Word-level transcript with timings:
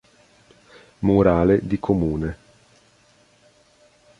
Murale 1.05 1.59
di 1.61 1.77
Comune. 1.77 2.37